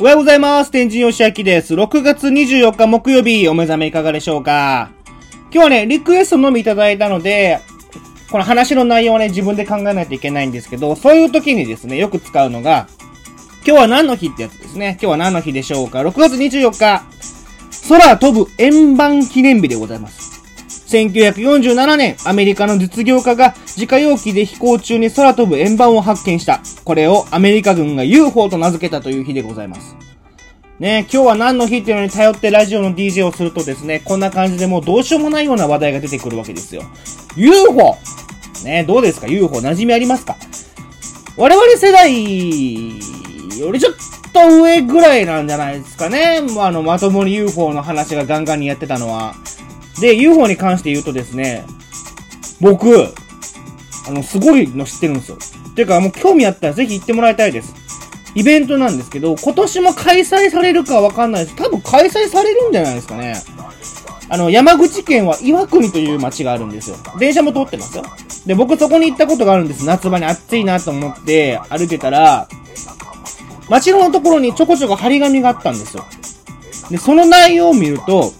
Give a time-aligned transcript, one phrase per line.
[0.00, 0.72] おはようございます。
[0.72, 1.72] 天神よしあきです。
[1.72, 4.90] 6月24日木曜日、お目覚めいかがでしょうか？
[5.52, 7.60] 今日はね、リクエストのみいただいたので、
[8.28, 12.88] この話の内容をね、自分で考えないといけないんですけど、そういう時にですね、よく使うのが、
[13.64, 14.98] 今日は何の日ってやつですね。
[15.00, 17.04] 今日は何の日でしょうか ?6 月24日、
[17.88, 20.33] 空飛ぶ円盤記念日でございます。
[20.94, 26.60] 1947年、アメリカの実業家が自家用機で飛行中に空飛ぶ円盤を発見した。
[26.84, 29.96] これをアメリカ軍が UFO と名付けたという日でございます。
[30.78, 36.82] ね、今日は何の日っていうのに頼ってラジオの DJ をするとですね、こんな感じでもうどうしようもないような話題が出てくるわけですよ。
[37.36, 37.96] UFO!
[38.64, 40.36] ね、どうですか ?UFO 馴染みありますか？
[41.36, 42.08] 我々世代
[43.58, 43.94] よりちょっ
[44.32, 46.40] と上ぐらいなんじゃないですかね。
[46.60, 49.34] あの、まともに UFO の話がガンガンにやってたのは。
[50.00, 51.64] で、UFO に関して言うとですね、
[52.60, 53.12] 僕、
[54.06, 55.38] あの、すごいの知ってるんですよ。
[55.74, 57.74] ていうか、もう興味あったらぜひ行ってもらいたいです。
[58.34, 61.56] イベントなんですけど、今年も開催されるかわかんないです。
[61.56, 63.36] 多分開催されるんじゃないですかね。
[64.28, 66.96] あの、山口県は岩国という町があるんですよ。
[67.18, 68.04] 電車も通ってますよ。
[68.46, 69.84] で、僕そこに行ったことがあるんです。
[69.84, 72.48] 夏場に暑いなと思って歩けたら、
[73.68, 76.04] 街のところにちょこちょこ張り紙があったんですよ。
[76.90, 78.32] で、その内容を見ると、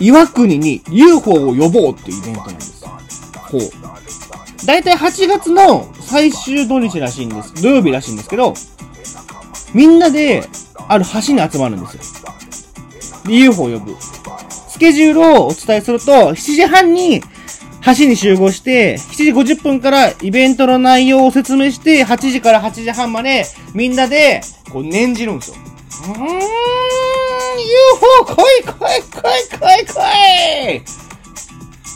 [0.00, 2.90] 岩国に UFO を呼ぼうっていうイベントなんですよ。
[3.34, 3.60] ほう。
[4.66, 7.54] だいたい8月の最終土日らしいんです。
[7.62, 8.54] 土曜日らしいんですけど、
[9.74, 10.48] みんなで、
[10.88, 12.28] ある橋に集まるんですよ。
[13.26, 13.96] で、UFO を呼ぶ。
[14.00, 17.22] スケジュールをお伝えすると、7時半に
[17.82, 23.44] 橋に集合して、7時50分からイベントの内容を説明して、8時から8時半まで
[23.74, 24.40] みんなで、
[24.72, 25.56] こう念じるんですよ。
[25.56, 26.40] うーん、
[27.62, 31.06] UFO 来い来い来い来い来い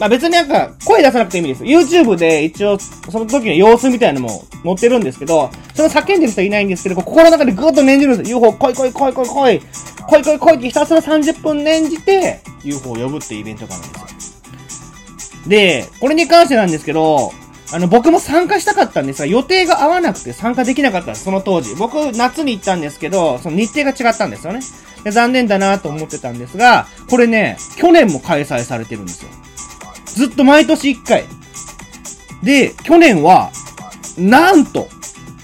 [0.00, 1.62] まあ別になんか声出さなくていいんです。
[1.64, 8.38] YouTube で一応その時の様子みたいなのも載ってるんですけど、その叫んでる人はいないんですけど、心の中でぐっと念じるんですよ。
[8.38, 9.60] UFO 来い来い来い来い来い
[10.06, 15.48] 来い来い来いってひたすら30分念じて UFO を呼ぶっていうイベントがあるんですよ。
[15.48, 17.32] で、これに関してなんですけど、
[17.72, 21.74] あの、僕も参加したかったんですが、予定が合わなくて参加できなかったんです、その当時。
[21.74, 24.60] 僕、夏に行ったんですけど、その日程が違ったんですよね。
[25.10, 29.30] 残念だなと思ってたんですが、これね、去年も開催されてるんですよ。
[30.06, 31.24] ずっと毎年1回。
[32.42, 33.50] で、去年は、
[34.18, 34.88] なんと、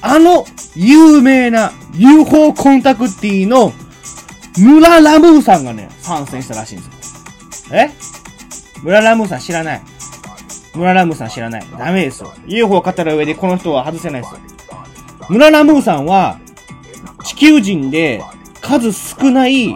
[0.00, 0.46] あの
[0.76, 3.72] 有名な UFO コンタクティの
[4.56, 7.76] 村ラムーさんがね、参戦したらしいんですよ。
[7.76, 7.90] え？
[8.82, 9.82] 村ラムーさん知らない？
[10.74, 11.66] 村ラムーさん知らない。
[11.76, 12.32] ダメですよ。
[12.46, 14.40] UFO を語る上でこの人は外せないですよ。
[15.28, 16.38] 村ラムーさんは、
[17.24, 18.22] 地球人で
[18.68, 19.74] 数少ない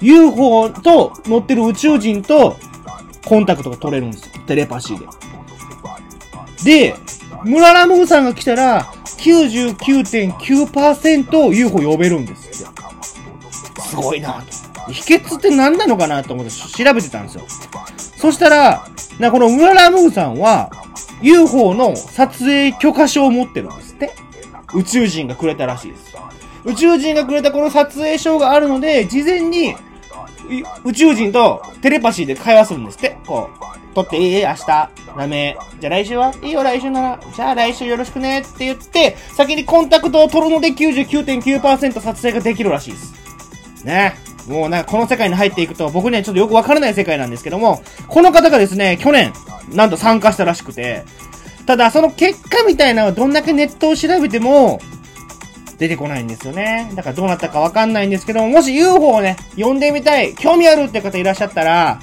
[0.00, 2.56] UFO と乗ってる宇宙人と
[3.26, 4.30] コンタクトが取れるんですよ。
[4.46, 5.06] テレパシーで。
[6.64, 6.94] で、
[7.44, 8.84] 村ララムーさんが来たら
[9.18, 12.70] 99.9% UFO 呼べるんですよ。
[13.80, 14.42] すごいな
[14.86, 14.90] と。
[14.90, 17.44] 秘訣って何なのかなと思って調べてたんですよ。
[18.16, 18.86] そしたら、
[19.18, 20.70] な、この村ララムーさんは、
[21.20, 24.14] UFO の撮影許可証を持ってるんですって。
[24.72, 26.09] 宇宙人がくれたらしいです。
[26.64, 29.74] 宇宙人がくれたこの撮影証があるので、事前に、
[30.84, 33.16] 宇宙人とテレパシーで会話するんですって。
[33.26, 34.66] こう、撮っていい明日。
[35.16, 35.56] ダメ。
[35.80, 36.32] じゃあ来週は？
[36.42, 37.20] いいよ、来週なら。
[37.34, 43.84] じゃあ来週よろしくねって言って、先にコンタクトを取るので99.9%撮影ができるらしいです。
[43.84, 44.14] ね。
[44.48, 49.32] もうなんかこの世界に入っていくと僕にはちょっとよくわからない世界なんですけども、この方がですね、去年、
[49.72, 51.04] なんと参加したらしくて、
[51.66, 54.80] ただその結果みたいなのはどんだけネットを調べても、
[55.80, 56.92] 出てこないんですよね。
[56.94, 62.00] だからどうなったかわかんないんですけども、もし UFO をね、呼んでみたい、興味あるって方いらっしゃったら、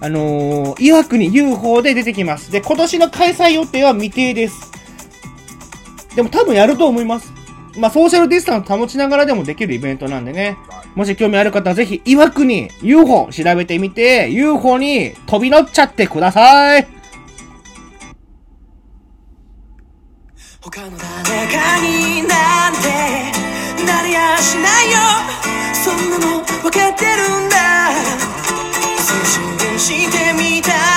[0.00, 2.50] あのー、岩国 UFO で出てきます。
[2.50, 4.72] で、今年の開催予定は未定です。
[6.16, 7.32] でも多分やると思います。
[7.78, 10.58] まあ、ソーシャルディスタンス保ちながらでもできるイベントなんでね。
[10.96, 17.01] もし興味ある方はぜひ、岩国 UFO 調べてみて、UFO に飛び乗っちゃってください。
[20.64, 22.86] 他の誰かになんて
[23.84, 24.98] なりやしないよ。
[25.74, 27.88] そんなの分かってるんだ。
[27.88, 27.94] 青
[29.66, 30.91] 春してみた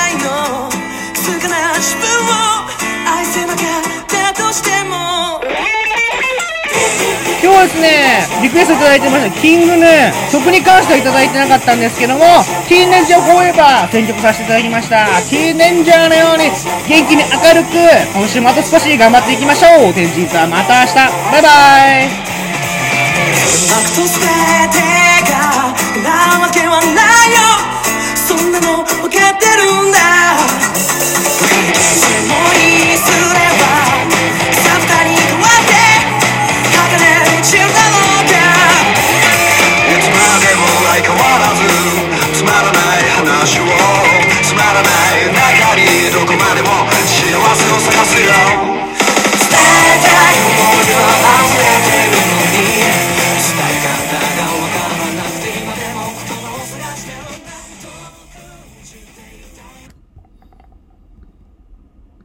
[7.65, 10.31] ですね、リクエストいただいてました、キングヌー。
[10.31, 12.25] 曲に関してはいただいてなかったんですけども、
[12.69, 15.07] ティーネンジャーフォーエバー選曲させていただきました。
[15.29, 16.51] ティーネンジャーのように
[16.87, 17.73] 元気に明るく、
[18.13, 19.93] 今週もあと少し頑張っていきましょう。
[19.93, 20.93] 天神さんまた明日。
[20.93, 21.49] バイバ
[22.03, 22.09] イ。
[28.27, 30.54] そんなの分かってるんだ